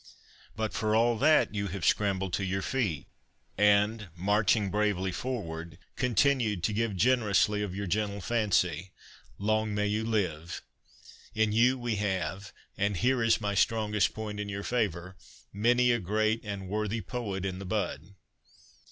[0.55, 3.05] But for all that you have scrambled to your feet,
[3.55, 8.93] and marching bravely forward, continued to give generously of your gentle fancy.
[9.37, 10.63] Long may you live!
[11.35, 15.17] In you we have (and here is my strongest point in your favour)
[15.53, 18.15] many a great and worthy poet in the bud.